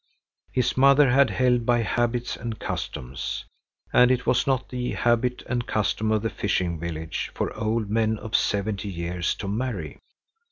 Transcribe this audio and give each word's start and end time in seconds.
His 0.51 0.75
mother 0.75 1.11
had 1.11 1.29
held 1.29 1.63
by 1.63 1.83
habits 1.83 2.35
and 2.35 2.57
customs. 2.57 3.45
And 3.93 4.09
it 4.09 4.25
was 4.25 4.47
not 4.47 4.69
the 4.69 4.93
habit 4.93 5.43
and 5.45 5.67
custom 5.67 6.11
of 6.11 6.23
the 6.23 6.29
fishing 6.31 6.79
village 6.79 7.29
for 7.35 7.55
old 7.55 7.87
men 7.91 8.17
of 8.17 8.35
seventy 8.35 8.89
years 8.89 9.35
to 9.35 9.47
marry. 9.47 9.99